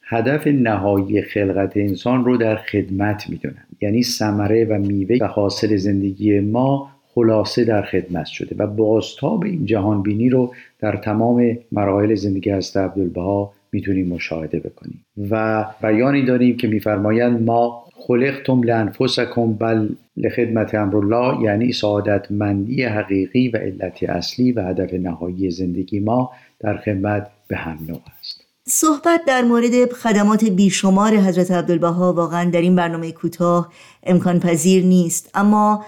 هدف 0.03 0.47
نهایی 0.47 1.21
خلقت 1.21 1.77
انسان 1.77 2.25
رو 2.25 2.37
در 2.37 2.55
خدمت 2.55 3.29
می‌دونن. 3.29 3.65
یعنی 3.81 4.03
ثمره 4.03 4.65
و 4.65 4.79
میوه 4.79 5.17
و 5.21 5.27
حاصل 5.27 5.75
زندگی 5.75 6.39
ما 6.39 6.91
خلاصه 7.15 7.63
در 7.63 7.81
خدمت 7.81 8.25
شده 8.25 8.55
و 8.59 8.67
بازتاب 8.67 9.43
این 9.43 9.65
جهان 9.65 10.01
بینی 10.01 10.29
رو 10.29 10.53
در 10.79 10.95
تمام 10.95 11.57
مراحل 11.71 12.15
زندگی 12.15 12.51
از 12.51 12.77
عبدالبها 12.77 13.53
می‌تونیم 13.71 14.07
مشاهده 14.07 14.59
بکنیم. 14.59 15.05
و 15.31 15.65
بیانی 15.81 16.25
داریم 16.25 16.57
که 16.57 16.67
میفرمایند 16.67 17.41
ما 17.41 17.80
خلقتم 18.07 18.63
لانفسکم 18.63 19.53
بل 19.53 19.89
لخدمت 20.17 20.75
امرالله 20.75 21.43
یعنی 21.43 21.73
سعادتمندی 21.73 22.83
حقیقی 22.83 23.49
و 23.49 23.57
علت 23.57 24.03
اصلی 24.03 24.51
و 24.51 24.61
هدف 24.61 24.93
نهایی 24.93 25.51
زندگی 25.51 25.99
ما 25.99 26.31
در 26.59 26.77
خدمت 26.77 27.27
به 27.47 27.57
هم 27.57 27.77
نوع 27.87 28.01
است 28.19 28.41
صحبت 28.67 29.21
در 29.27 29.41
مورد 29.41 29.91
خدمات 29.91 30.45
بیشمار 30.45 31.15
حضرت 31.15 31.51
عبدالبها 31.51 32.13
واقعا 32.13 32.49
در 32.49 32.61
این 32.61 32.75
برنامه 32.75 33.11
کوتاه 33.11 33.71
امکان 34.03 34.39
پذیر 34.39 34.83
نیست 34.83 35.29
اما 35.33 35.85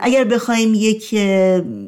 اگر 0.00 0.24
بخوایم 0.24 0.72
یک 0.74 1.14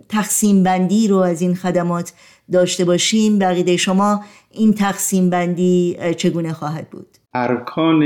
تقسیم 0.08 0.62
بندی 0.62 1.08
رو 1.08 1.16
از 1.16 1.42
این 1.42 1.54
خدمات 1.54 2.12
داشته 2.52 2.84
باشیم 2.84 3.38
بقیده 3.38 3.76
شما 3.76 4.24
این 4.50 4.74
تقسیم 4.74 5.30
بندی 5.30 5.96
چگونه 6.16 6.52
خواهد 6.52 6.90
بود؟ 6.90 7.15
ارکان 7.38 8.02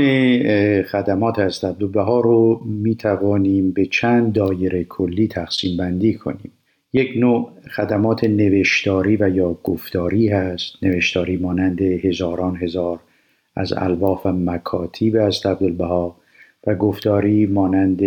خدمات 0.83 1.39
از 1.39 1.63
ها 1.95 2.19
رو 2.19 2.61
می 2.65 2.95
توانیم 2.95 3.71
به 3.71 3.85
چند 3.85 4.33
دایره 4.33 4.83
کلی 4.83 5.27
تقسیم 5.27 5.77
بندی 5.77 6.13
کنیم. 6.13 6.51
یک 6.93 7.13
نوع 7.17 7.51
خدمات 7.75 8.23
نوشتاری 8.23 9.17
و 9.19 9.29
یا 9.29 9.57
گفتاری 9.63 10.29
هست. 10.29 10.83
نوشتاری 10.83 11.37
مانند 11.37 11.81
هزاران 11.81 12.55
هزار 12.55 12.99
از 13.55 13.73
الواف 13.73 14.25
و 14.25 14.31
مکاتیب 14.31 15.15
از 15.15 15.45
عبدالبها 15.45 16.15
و 16.67 16.75
گفتاری 16.75 17.45
مانند 17.45 18.01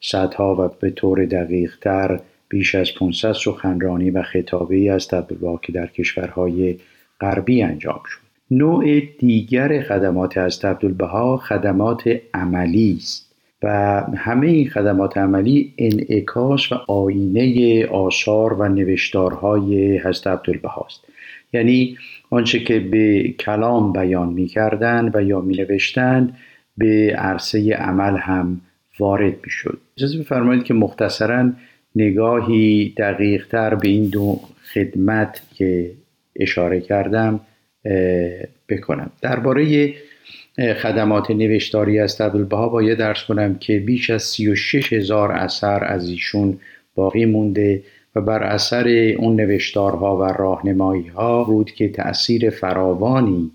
صدها 0.00 0.64
و 0.64 0.68
به 0.80 0.90
طور 0.90 1.24
دقیق 1.24 1.78
تر 1.80 2.20
بیش 2.48 2.74
از 2.74 2.94
500 2.94 3.32
سخنرانی 3.32 4.10
و 4.10 4.22
خطابه 4.22 4.92
از 4.92 5.14
عبدالبها 5.14 5.60
که 5.62 5.72
در 5.72 5.86
کشورهای 5.86 6.78
غربی 7.20 7.62
انجام 7.62 8.00
شد. 8.06 8.25
نوع 8.50 9.00
دیگر 9.18 9.82
خدمات 9.82 10.38
از 10.38 10.64
عبدالبها 10.64 11.36
خدمات 11.36 12.18
عملی 12.34 12.96
است 12.98 13.34
و 13.62 13.68
همه 14.16 14.46
این 14.46 14.68
خدمات 14.68 15.18
عملی 15.18 15.74
انعکاس 15.78 16.72
و 16.72 16.74
آینه 16.74 17.86
آثار 17.86 18.52
و 18.52 18.68
نوشتارهای 18.68 19.98
حضرت 19.98 20.26
عبدالبها 20.26 20.86
است. 20.86 21.04
یعنی 21.52 21.98
آنچه 22.30 22.58
که 22.58 22.80
به 22.80 23.28
کلام 23.28 23.92
بیان 23.92 24.28
می 24.28 24.46
کردن 24.46 25.10
و 25.14 25.22
یا 25.22 25.40
می 25.40 25.56
نوشتند 25.56 26.36
به 26.78 27.14
عرصه 27.18 27.74
عمل 27.74 28.16
هم 28.16 28.60
وارد 28.98 29.34
می 29.44 29.50
شد 29.50 29.78
اجازه 29.96 30.18
بفرمایید 30.18 30.64
که 30.64 30.74
مختصرا 30.74 31.52
نگاهی 31.96 32.94
دقیق 32.98 33.46
تر 33.46 33.74
به 33.74 33.88
این 33.88 34.08
دو 34.08 34.40
خدمت 34.74 35.42
که 35.54 35.90
اشاره 36.36 36.80
کردم 36.80 37.40
بکنم. 38.68 39.10
درباره 39.22 39.94
خدمات 40.82 41.30
نوشتاری 41.30 42.00
از 42.00 42.20
عبدالبها 42.20 42.68
باید 42.68 42.98
درس 42.98 43.24
کنم 43.24 43.58
که 43.58 43.78
بیش 43.78 44.10
از 44.10 44.22
36 44.22 44.92
هزار 44.92 45.32
اثر 45.32 45.84
از 45.84 46.08
ایشون 46.08 46.58
باقی 46.94 47.24
مونده 47.24 47.82
و 48.16 48.20
بر 48.20 48.42
اثر 48.42 49.14
اون 49.18 49.36
نوشتارها 49.36 50.16
و 50.16 50.22
راهنمایی 50.22 51.06
ها 51.06 51.44
بود 51.44 51.70
که 51.70 51.88
تأثیر 51.88 52.50
فراوانی 52.50 53.50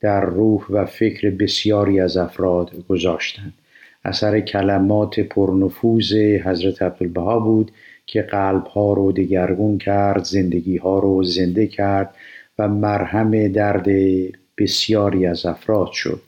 در 0.00 0.24
روح 0.24 0.66
و 0.70 0.84
فکر 0.84 1.30
بسیاری 1.30 2.00
از 2.00 2.16
افراد 2.16 2.70
گذاشتند. 2.88 3.52
اثر 4.04 4.40
کلمات 4.40 5.20
پرنفوذ 5.20 6.12
حضرت 6.44 6.82
عبدالبها 6.82 7.38
بود 7.38 7.70
که 8.06 8.22
قلب 8.22 8.66
ها 8.66 8.92
رو 8.92 9.12
دگرگون 9.12 9.78
کرد 9.78 10.24
زندگی 10.24 10.76
ها 10.76 10.98
رو 10.98 11.22
زنده 11.22 11.66
کرد 11.66 12.14
مرهم 12.68 13.48
درد 13.48 13.86
بسیاری 14.58 15.26
از 15.26 15.46
افراد 15.46 15.92
شد. 15.92 16.20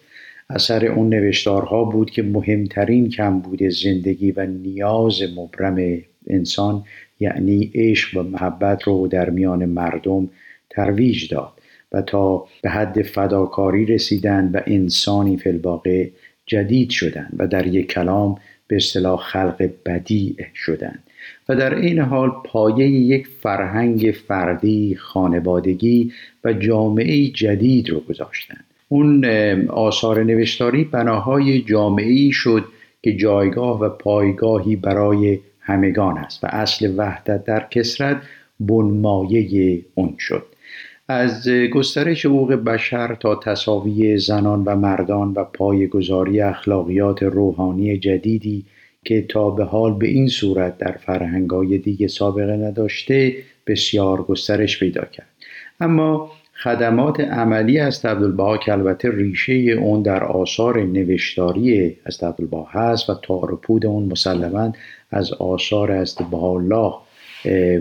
اثر 0.51 0.87
اون 0.87 1.09
نوشتارها 1.09 1.85
بود 1.85 2.11
که 2.11 2.23
مهمترین 2.23 3.09
کم 3.09 3.39
بود 3.39 3.63
زندگی 3.63 4.33
و 4.33 4.47
نیاز 4.47 5.23
مبرم 5.37 6.03
انسان 6.27 6.85
یعنی 7.21 7.71
عشق 7.75 8.17
و 8.17 8.23
محبت 8.23 8.83
رو 8.83 9.09
در 9.09 9.31
میان 9.31 9.65
مردم 9.65 10.31
ترویج 10.71 11.35
داد 11.35 11.53
و 11.93 12.03
تا 12.03 12.47
به 12.63 12.71
حد 12.71 13.03
فداکاری 13.03 13.87
رسیدن 13.87 14.51
و 14.55 14.61
انسانی 14.67 15.37
فلباقه 15.37 16.11
جدید 16.47 16.91
شدند 16.91 17.33
و 17.39 17.47
در 17.47 17.67
یک 17.67 17.93
کلام 17.93 18.37
به 18.69 18.77
اصطلاح 18.77 19.21
خلق 19.21 19.71
بدیع 19.87 20.37
شدند 20.55 21.03
و 21.49 21.57
در 21.57 21.75
این 21.75 21.99
حال 21.99 22.31
پایه 22.45 22.89
یک 22.89 23.27
فرهنگ 23.27 24.15
فردی 24.29 24.95
خانوادگی 24.95 26.13
و 26.45 26.53
جامعه 26.53 27.27
جدید 27.27 27.91
رو 27.91 28.01
گذاشتند 28.01 28.65
اون 28.89 29.25
آثار 29.69 30.25
نوشتاری 30.25 30.85
بناهای 30.85 31.61
جامعه 31.63 32.31
شد 32.31 32.65
که 33.03 33.17
جایگاه 33.17 33.81
و 33.81 33.89
پایگاهی 33.89 34.77
برای 34.77 35.39
همگان 35.61 36.19
است 36.19 36.45
و 36.45 36.47
اصل 36.51 36.95
وحدت 36.97 37.45
در 37.45 37.67
کسرت 37.71 38.23
بنمایه 38.61 39.81
اون 39.95 40.15
شد. 40.19 40.47
از 41.09 41.49
گسترش 41.49 42.27
حقوق 42.27 42.53
بشر 42.53 43.15
تا 43.15 43.35
تصاوی 43.35 44.19
زنان 44.19 44.65
و 44.65 44.77
مردان 44.77 45.33
و 45.33 45.45
پایگذاری 45.45 46.41
اخلاقیات 46.41 47.23
روحانی 47.23 47.99
جدیدی 47.99 48.65
که 49.05 49.23
تا 49.23 49.51
به 49.51 49.65
حال 49.65 49.95
به 49.95 50.07
این 50.09 50.29
صورت 50.29 50.79
در 50.79 50.93
فرهنگای 50.93 51.79
دیگه 51.79 52.09
سابقه 52.09 52.57
نداشته 52.57 53.35
بسیار 53.67 54.23
گسترش 54.23 54.79
پیدا 54.79 55.05
کرد. 55.05 55.27
اما 55.81 56.31
خدمات 56.63 57.21
عملی 57.21 57.79
از 57.79 58.05
عبدالبها 58.05 58.59
که 58.59 58.73
البته 58.73 59.11
ریشه 59.11 59.53
اون 59.53 60.03
در 60.03 60.25
آثار 60.25 60.83
نوشتاری 60.83 61.97
از 62.05 62.23
عبدالبها 62.23 62.69
هست 62.71 63.11
و 63.11 63.15
تارپود 63.23 63.87
اون 63.87 64.05
مسلما 64.05 64.73
از 65.11 65.33
آثار 65.33 65.93
از 65.93 66.17
الله 66.33 66.95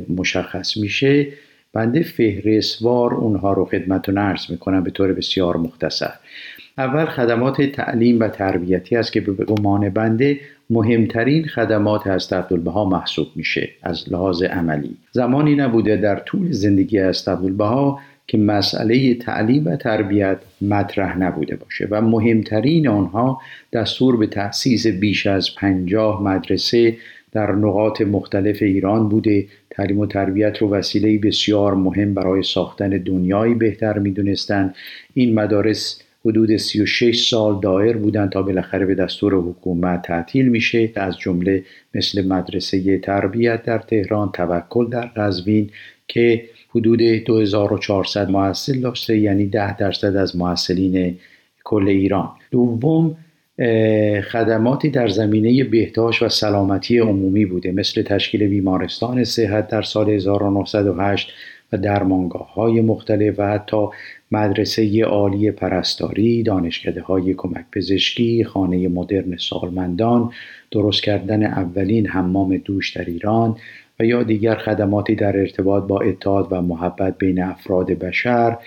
مشخص 0.10 0.78
میشه. 0.78 1.28
بنده 1.74 2.04
فهرستوار 2.04 3.14
اونها 3.14 3.54
رو 3.54 3.66
خدمتتون 3.66 4.18
عرض 4.18 4.52
می‌کنم 4.52 4.84
به 4.84 4.92
طور 4.92 5.14
بسیار 5.14 5.58
مختصر. 5.58 6.14
اول 6.78 7.06
خدمات 7.06 7.62
تعلیم 7.62 8.20
و 8.20 8.28
تربیتی 8.28 8.96
است 8.96 9.14
که 9.14 9.22
به 9.22 9.46
گمان 9.46 9.90
بنده 9.90 10.40
مهمترین 10.70 11.48
خدمات 11.48 12.08
عبدالبها 12.08 12.86
محسوب 12.86 13.28
میشه 13.36 13.70
از 13.84 14.14
لحاظ 14.14 14.44
عملی. 14.44 14.98
زمانی 15.12 15.56
نبوده 15.56 15.98
در 15.98 16.16
طول 16.16 16.52
زندگی 16.52 16.98
عبدالبها 16.98 18.00
که 18.28 18.38
مسئله 18.38 19.14
تعلیم 19.14 19.68
و 19.68 19.76
تربیت 19.76 20.38
مطرح 20.62 21.18
نبوده 21.18 21.56
باشه 21.56 21.88
و 21.92 22.02
مهمترین 22.02 22.88
آنها 22.88 23.42
دستور 23.74 24.18
به 24.18 24.28
تأسیس 24.28 24.88
بیش 24.88 25.28
از 25.28 25.56
پنجاه 25.56 26.24
مدرسه 26.24 26.98
در 27.32 27.52
نقاط 27.52 28.02
مختلف 28.02 28.62
ایران 28.62 29.10
بوده. 29.10 29.46
تعلیم 29.70 30.00
و 30.00 30.06
تربیت 30.06 30.58
رو 30.58 30.70
وسیله 30.70 31.18
بسیار 31.18 31.76
مهم 31.76 32.14
برای 32.14 32.44
ساختن 32.44 32.90
دنیایی 32.90 33.54
بهتر 33.54 34.00
می‌دونستند 34.00 34.76
این 35.14 35.34
مدارس 35.34 36.03
حدود 36.26 36.58
36 36.58 37.28
سال 37.30 37.60
دایر 37.60 37.98
بودند 37.98 38.30
تا 38.30 38.42
بالاخره 38.42 38.86
به 38.86 38.96
دستور 38.96 39.34
حکومت 39.34 40.02
تعطیل 40.02 40.48
میشه. 40.48 40.92
از 40.96 41.18
جمله 41.18 41.64
مثل 41.94 42.28
مدرسه 42.28 42.98
تربیت 42.98 43.64
در 43.64 43.78
تهران 43.78 44.32
توکل 44.32 44.90
در 44.90 45.06
قزوین 45.06 45.70
که 46.08 46.44
حدود 46.70 47.00
2400 47.02 48.30
محصل 48.30 48.80
داشته 48.80 49.18
یعنی 49.18 49.46
10 49.46 49.78
درصد 49.78 50.16
از 50.16 50.36
محصلین 50.36 51.18
کل 51.64 51.88
ایران. 51.88 52.30
دوم 52.52 53.18
خدماتی 54.32 54.90
در 54.90 55.08
زمینه 55.08 55.64
بهداشت 55.64 56.22
و 56.22 56.30
سلامتی 56.30 56.98
عمومی 56.98 57.46
بوده 57.46 57.72
مثل 57.72 58.02
تشکیل 58.02 58.48
بیمارستان 58.48 59.24
صحت 59.24 59.68
در 59.68 59.82
سال 59.82 60.10
1908 60.10 61.32
و 61.74 61.78
درمانگاه 61.78 62.54
های 62.54 62.82
مختلف 62.82 63.40
و 63.40 63.48
حتی 63.48 63.88
مدرسه 64.34 65.04
عالی 65.04 65.52
پرستاری، 65.52 66.44
دانشکده 66.44 67.02
های 67.02 67.34
کمک 67.34 67.66
پزشکی، 67.72 68.44
خانه 68.44 68.88
مدرن 68.88 69.38
سالمندان، 69.38 70.32
درست 70.72 71.04
کردن 71.04 71.44
اولین 71.44 72.08
حمام 72.08 72.58
دوش 72.58 72.98
در 72.98 73.06
ایران 73.06 73.56
و 74.00 74.06
یا 74.06 74.24
دیگر 74.24 74.56
خدماتی 74.56 75.16
در 75.16 75.38
ارتباط 75.38 75.84
با 75.84 76.00
اتحاد 76.00 76.48
و 76.52 76.62
محبت 76.62 77.18
بین 77.18 77.44
افراد 77.44 77.92
بشر 77.92 78.58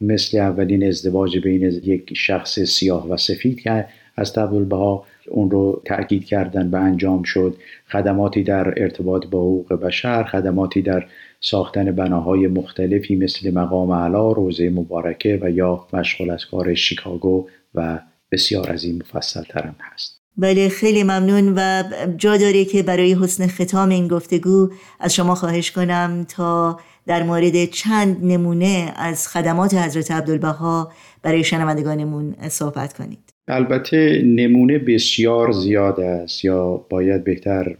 مثل 0.00 0.38
اولین 0.38 0.86
ازدواج 0.86 1.38
بین 1.38 1.62
یک 1.62 2.14
شخص 2.16 2.60
سیاه 2.60 3.08
و 3.08 3.16
سفید 3.16 3.60
که 3.60 3.86
از 4.16 4.32
بها 4.68 5.04
اون 5.28 5.50
رو 5.50 5.82
تأکید 5.84 6.24
کردن 6.24 6.70
و 6.70 6.76
انجام 6.76 7.22
شد. 7.22 7.56
خدماتی 7.88 8.42
در 8.42 8.82
ارتباط 8.82 9.26
با 9.26 9.38
حقوق 9.38 9.72
بشر 9.72 10.24
خدماتی 10.24 10.82
در 10.82 11.06
ساختن 11.44 11.92
بناهای 11.92 12.46
مختلفی 12.46 13.16
مثل 13.16 13.54
مقام 13.54 13.92
علا 13.92 14.32
روزه 14.32 14.70
مبارکه 14.70 15.38
و 15.42 15.50
یا 15.50 15.86
مشغول 15.92 16.30
از 16.30 16.44
کار 16.46 16.74
شیکاگو 16.74 17.48
و 17.74 17.98
بسیار 18.32 18.70
از 18.70 18.84
این 18.84 18.96
مفصل 18.96 19.42
ترم 19.42 19.76
هست. 19.80 20.20
بله 20.36 20.68
خیلی 20.68 21.02
ممنون 21.02 21.54
و 21.56 21.82
جا 22.16 22.36
داره 22.36 22.64
که 22.64 22.82
برای 22.82 23.14
حسن 23.14 23.46
ختام 23.46 23.88
این 23.88 24.08
گفتگو 24.08 24.70
از 25.00 25.14
شما 25.14 25.34
خواهش 25.34 25.70
کنم 25.70 26.26
تا 26.28 26.80
در 27.06 27.22
مورد 27.22 27.64
چند 27.64 28.24
نمونه 28.24 28.92
از 28.96 29.28
خدمات 29.28 29.74
حضرت 29.74 30.10
عبدالبها 30.10 30.92
برای 31.22 31.44
شنوندگانمون 31.44 32.34
صحبت 32.48 32.92
کنید. 32.92 33.30
البته 33.48 34.22
نمونه 34.26 34.78
بسیار 34.78 35.52
زیاد 35.52 36.00
است 36.00 36.44
یا 36.44 36.76
باید 36.90 37.24
بهتر 37.24 37.76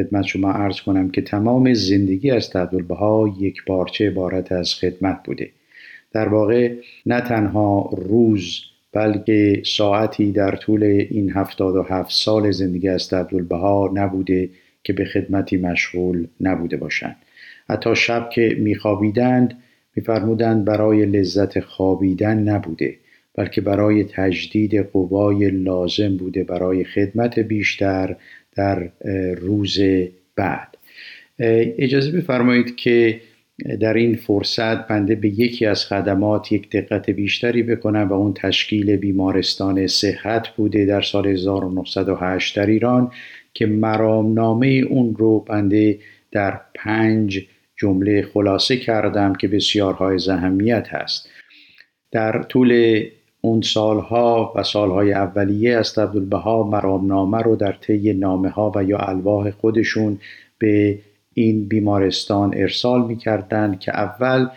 خدمت 0.00 0.24
شما 0.24 0.52
عرض 0.52 0.80
کنم 0.80 1.10
که 1.10 1.22
تمام 1.22 1.74
زندگی 1.74 2.30
از 2.30 2.56
عبدالبها 2.56 3.34
یک 3.40 3.64
بارچه 3.66 4.10
عبارت 4.10 4.52
از 4.52 4.74
خدمت 4.74 5.20
بوده. 5.24 5.50
در 6.12 6.28
واقع 6.28 6.74
نه 7.06 7.20
تنها 7.20 7.90
روز 7.92 8.60
بلکه 8.92 9.62
ساعتی 9.66 10.32
در 10.32 10.56
طول 10.56 10.82
این 10.82 11.30
هفتاد 11.30 11.76
و 11.76 11.82
هفت 11.82 12.12
سال 12.12 12.50
زندگی 12.50 12.88
از 12.88 13.12
عبدالبها 13.12 13.90
نبوده 13.94 14.50
که 14.84 14.92
به 14.92 15.04
خدمتی 15.04 15.56
مشغول 15.56 16.26
نبوده 16.40 16.76
باشند. 16.76 17.16
حتی 17.68 17.96
شب 17.96 18.30
که 18.30 18.56
میخوابیدند 18.58 19.58
میفرمودند 19.96 20.64
برای 20.64 21.06
لذت 21.06 21.60
خوابیدن 21.60 22.38
نبوده 22.38 22.96
بلکه 23.34 23.60
برای 23.60 24.04
تجدید 24.04 24.76
قوای 24.76 25.50
لازم 25.50 26.16
بوده 26.16 26.44
برای 26.44 26.84
خدمت 26.84 27.38
بیشتر 27.38 28.16
در 28.56 28.90
روز 29.34 29.78
بعد. 30.36 30.76
اجازه 31.78 32.10
بفرمایید 32.10 32.76
که 32.76 33.20
در 33.80 33.94
این 33.94 34.16
فرصت 34.16 34.88
بنده 34.88 35.14
به 35.14 35.28
یکی 35.28 35.66
از 35.66 35.86
خدمات 35.86 36.52
یک 36.52 36.70
دقت 36.70 37.10
بیشتری 37.10 37.62
بکنم 37.62 38.08
و 38.08 38.12
اون 38.12 38.34
تشکیل 38.34 38.96
بیمارستان 38.96 39.86
صحت 39.86 40.48
بوده 40.48 40.84
در 40.84 41.00
سال 41.00 41.26
1908 41.26 42.56
در 42.56 42.66
ایران 42.66 43.12
که 43.54 43.66
مرامنامه 43.66 44.66
اون 44.66 45.14
رو 45.14 45.40
بنده 45.40 45.98
در 46.32 46.60
پنج 46.74 47.46
جمله 47.76 48.22
خلاصه 48.22 48.76
کردم 48.76 49.32
که 49.32 49.48
بسیارهای 49.48 50.18
زهمیت 50.18 50.88
هست. 50.90 51.28
در 52.12 52.42
طول 52.42 53.00
اون 53.40 53.60
سالها 53.62 54.52
و 54.56 54.62
سالهای 54.62 55.12
اولیه 55.12 55.76
از 55.76 55.98
عبدالبها 55.98 56.62
مرامنامه 56.62 57.38
رو 57.38 57.56
در 57.56 57.72
طی 57.72 58.12
نامه 58.12 58.48
ها 58.48 58.72
و 58.74 58.84
یا 58.84 58.98
الواح 58.98 59.50
خودشون 59.50 60.18
به 60.58 60.98
این 61.34 61.68
بیمارستان 61.68 62.54
ارسال 62.56 63.06
می‌کردند 63.06 63.80
که 63.80 63.96
اول 63.96 64.48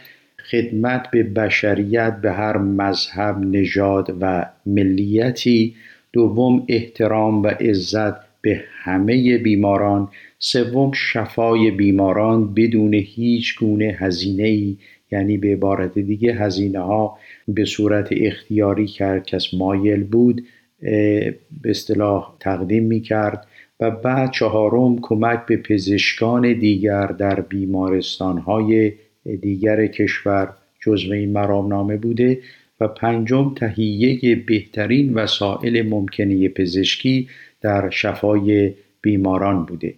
خدمت 0.52 1.12
به 1.12 1.24
بشریت 1.24 2.22
به 2.22 2.32
هر 2.32 2.58
مذهب 2.58 3.38
نژاد 3.40 4.18
و 4.22 4.46
ملیتی 4.66 5.76
دوم 6.14 6.66
احترام 6.68 7.44
و 7.44 7.48
عزت 7.48 8.42
به 8.42 8.64
همه 8.84 9.38
بیماران 9.38 10.10
سوم 10.40 10.92
شفای 10.92 11.72
بیماران 11.72 12.54
بدون 12.54 12.94
هیچ 12.94 13.60
گونه 13.60 13.98
هزینه 14.00 14.44
ای 14.44 14.78
یعنی 15.12 15.38
به 15.38 15.48
عبارت 15.48 16.00
دیگه 16.00 16.34
هزینه 16.34 16.80
ها 16.80 17.18
به 17.48 17.66
صورت 17.66 18.08
اختیاری 18.12 18.88
کرد 18.88 19.26
کس 19.26 19.54
مایل 19.54 20.04
بود 20.04 20.46
به 20.82 21.36
اصطلاح 21.66 22.36
تقدیم 22.40 22.84
می 22.84 23.02
کرد 23.02 23.48
و 23.80 23.92
بعد 23.92 24.32
چهارم 24.32 25.00
کمک 25.02 25.46
به 25.46 25.58
پزشکان 25.58 26.54
دیگر 26.54 27.08
در 27.08 27.42
بیمارستان 27.42 28.38
های 28.38 28.94
دیگر 29.42 29.88
کشور 29.88 30.54
جزو 30.80 31.14
این 31.14 31.32
مرامنامه 31.32 31.98
بوده 31.98 32.40
و 32.80 32.88
پنجم 32.88 33.54
تهیه 33.54 34.36
بهترین 34.36 35.14
وسایل 35.14 35.90
ممکنه 35.90 36.50
پزشکی 36.50 37.28
در 37.62 37.90
شفای 37.90 38.74
بیماران 39.02 39.66
بوده. 39.66 39.94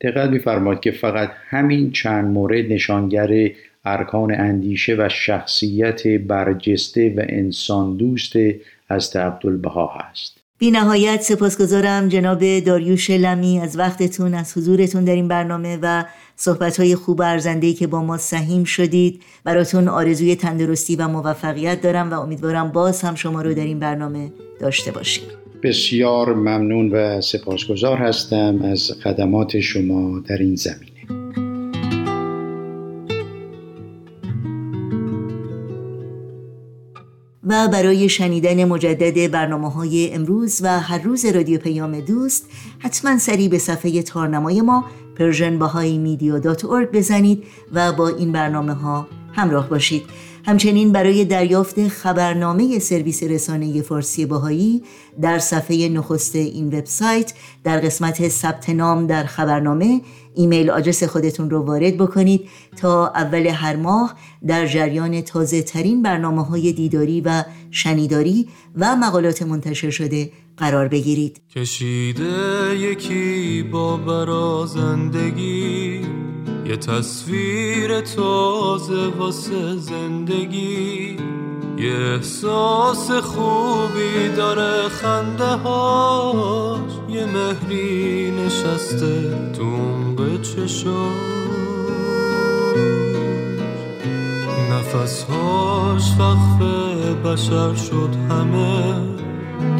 دقت 0.00 0.30
میفرمایید 0.30 0.80
که 0.80 0.90
فقط 0.90 1.30
همین 1.48 1.90
چند 1.90 2.24
مورد 2.24 2.72
نشانگر 2.72 3.50
ارکان 3.84 4.34
اندیشه 4.34 4.94
و 4.98 5.08
شخصیت 5.08 6.08
برجسته 6.08 7.14
و 7.16 7.22
انسان 7.28 7.96
دوست 7.96 8.32
از 8.88 9.16
عبدالبها 9.16 9.92
هست. 10.00 10.40
بی 10.58 10.70
نهایت 10.70 11.22
سپاسگزارم 11.22 12.08
جناب 12.08 12.58
داریوش 12.60 13.10
لمی 13.10 13.60
از 13.60 13.78
وقتتون 13.78 14.34
از 14.34 14.56
حضورتون 14.56 15.04
در 15.04 15.14
این 15.14 15.28
برنامه 15.28 15.78
و 15.82 16.04
صحبت 16.36 16.94
خوب 16.94 17.20
ارزندهی 17.20 17.74
که 17.74 17.86
با 17.86 18.02
ما 18.02 18.18
سهیم 18.18 18.64
شدید. 18.64 19.22
براتون 19.44 19.88
آرزوی 19.88 20.36
تندرستی 20.36 20.96
و 20.96 21.08
موفقیت 21.08 21.80
دارم 21.80 22.10
و 22.10 22.20
امیدوارم 22.20 22.72
باز 22.72 23.02
هم 23.02 23.14
شما 23.14 23.42
رو 23.42 23.54
در 23.54 23.64
این 23.64 23.78
برنامه 23.78 24.32
داشته 24.60 24.90
باشیم. 24.90 25.24
بسیار 25.62 26.34
ممنون 26.34 26.92
و 26.92 27.20
سپاسگزار 27.20 27.96
هستم 27.96 28.62
از 28.62 28.92
خدمات 29.02 29.60
شما 29.60 30.20
در 30.28 30.36
این 30.36 30.54
زمینه 30.54 30.89
و 37.50 37.68
برای 37.68 38.08
شنیدن 38.08 38.64
مجدد 38.64 39.30
برنامه 39.30 39.70
های 39.70 40.12
امروز 40.12 40.60
و 40.62 40.80
هر 40.80 40.98
روز 40.98 41.24
رادیو 41.24 41.58
پیام 41.58 42.00
دوست 42.00 42.46
حتما 42.78 43.18
سری 43.18 43.48
به 43.48 43.58
صفحه 43.58 44.02
تارنمای 44.02 44.60
ما 44.60 44.84
persianbahaimedia.org 45.16 46.86
بزنید 46.92 47.44
و 47.72 47.92
با 47.92 48.08
این 48.08 48.32
برنامه 48.32 48.72
ها 48.74 49.06
همراه 49.32 49.68
باشید. 49.68 50.02
همچنین 50.44 50.92
برای 50.92 51.24
دریافت 51.24 51.88
خبرنامه 51.88 52.78
سرویس 52.78 53.22
رسانه 53.22 53.82
فارسی 53.82 54.26
باهایی 54.26 54.82
در 55.20 55.38
صفحه 55.38 55.88
نخست 55.88 56.36
این 56.36 56.66
وبسایت 56.66 57.32
در 57.64 57.80
قسمت 57.80 58.28
ثبت 58.28 58.70
نام 58.70 59.06
در 59.06 59.24
خبرنامه 59.24 60.00
ایمیل 60.34 60.70
آدرس 60.70 61.02
خودتون 61.02 61.50
رو 61.50 61.62
وارد 61.62 61.96
بکنید 61.96 62.48
تا 62.76 63.06
اول 63.06 63.46
هر 63.46 63.76
ماه 63.76 64.14
در 64.46 64.66
جریان 64.66 65.20
تازه 65.20 65.62
ترین 65.62 66.02
برنامه 66.02 66.44
های 66.44 66.72
دیداری 66.72 67.20
و 67.20 67.44
شنیداری 67.70 68.48
و 68.76 68.96
مقالات 68.96 69.42
منتشر 69.42 69.90
شده 69.90 70.32
قرار 70.56 70.88
بگیرید. 70.88 71.40
کشیده 71.56 72.78
یکی 72.78 73.62
با 73.62 73.96
برازندگی 73.96 76.00
یه 76.66 76.76
تصویر 76.76 78.00
تازه 78.00 79.06
واسه 79.18 79.76
زندگی. 79.76 81.16
یه 81.80 81.94
احساس 81.94 83.10
خوبی 83.10 84.28
داره 84.36 84.88
خنده 84.88 85.44
هاش 85.44 86.90
یه 87.08 87.26
مهری 87.26 88.30
نشسته 88.30 89.52
تو 89.52 89.62
عمق 89.62 90.40
چشاش. 90.42 90.94
نفسهاش 94.70 96.02
وقف 96.18 96.62
بشر 97.24 97.74
شد 97.74 98.10
همه. 98.30 98.94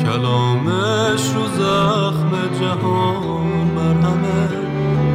کلامش 0.05 1.23
رو 1.35 1.47
زخم 1.59 2.33
جهان 2.61 3.71
مرهمه. 3.77 4.49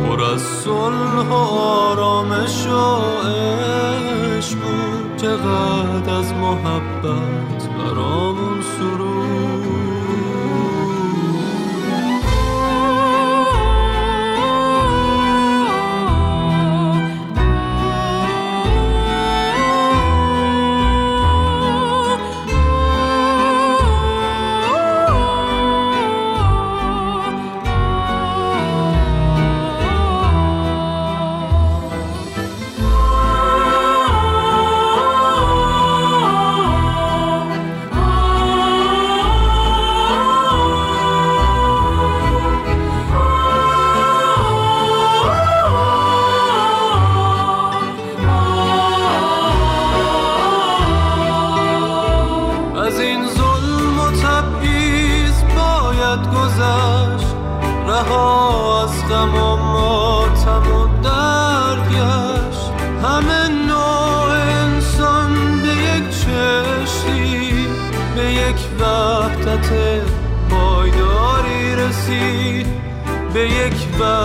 پر 0.07 0.23
از 0.23 0.41
صلح 0.41 1.29
و 1.29 1.33
آرامش 1.33 2.67
و 2.67 2.95
عشق 3.27 4.57
بود. 4.57 4.84
چقدر 5.25 6.13
از 6.13 6.33
محبت 6.33 7.69
برامون 7.77 8.24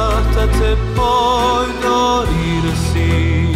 وحدت 0.01 0.79
پایداری 0.97 2.63
رسید. 2.73 3.50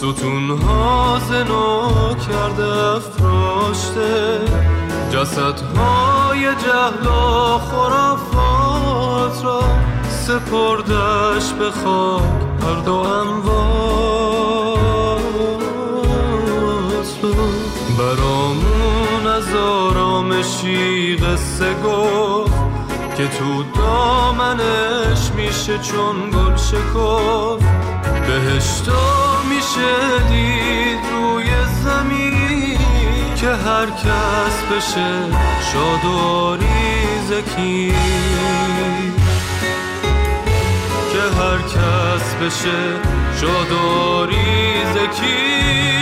ستونها 0.00 1.18
زنو 1.28 2.14
کرده 2.14 2.96
افراشته. 2.96 4.40
جسدهای 5.12 6.40
جهل 6.40 7.06
و 7.06 7.58
خرافات 7.58 9.44
را 9.44 9.62
سپردش 10.08 11.52
به 11.58 11.70
خاک 11.70 12.22
هر 12.62 12.80
دو 12.84 12.94
امواس 12.94 13.50
برامون 17.98 19.26
از 19.26 19.54
آرامشی 19.54 21.16
قصه 21.16 21.74
گفت. 21.84 22.49
که 23.20 23.28
تو 23.28 23.62
دامنش 23.62 25.30
میشه 25.36 25.78
چون 25.78 26.30
گل 26.30 26.56
شکفت. 26.56 27.66
بهشتا 28.26 29.42
میشه 29.50 30.28
دید 30.28 31.00
روی 31.12 31.44
زمین 31.84 32.78
که 33.36 33.46
هر 33.46 33.86
کس 33.86 34.62
بشه 34.72 35.12
شاد 35.72 36.04
و 36.04 36.56
یکی 37.40 37.92
که 41.12 41.22
هر 41.40 41.58
کس 41.58 42.34
بشه 42.34 42.80
شاد 43.40 43.72
و 43.72 44.26
ریزکی 44.26 45.99